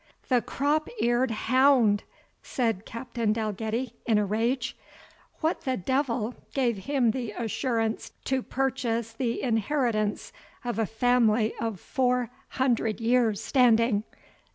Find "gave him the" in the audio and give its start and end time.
6.55-7.33